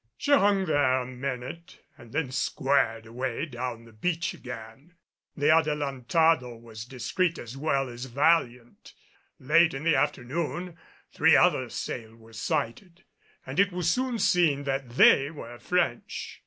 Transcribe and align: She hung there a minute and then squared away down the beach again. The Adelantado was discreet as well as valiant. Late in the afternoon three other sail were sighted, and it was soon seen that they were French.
She 0.17 0.31
hung 0.31 0.65
there 0.65 1.01
a 1.01 1.05
minute 1.05 1.83
and 1.95 2.11
then 2.11 2.31
squared 2.31 3.05
away 3.05 3.45
down 3.45 3.85
the 3.85 3.93
beach 3.93 4.33
again. 4.33 4.95
The 5.37 5.51
Adelantado 5.51 6.55
was 6.55 6.85
discreet 6.85 7.37
as 7.37 7.55
well 7.55 7.87
as 7.87 8.05
valiant. 8.05 8.95
Late 9.37 9.75
in 9.75 9.83
the 9.83 9.95
afternoon 9.95 10.75
three 11.13 11.35
other 11.35 11.69
sail 11.69 12.15
were 12.15 12.33
sighted, 12.33 13.03
and 13.45 13.59
it 13.59 13.71
was 13.71 13.91
soon 13.91 14.17
seen 14.17 14.63
that 14.63 14.89
they 14.89 15.29
were 15.29 15.59
French. 15.59 16.39